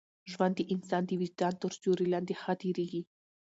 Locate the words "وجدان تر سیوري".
1.21-2.05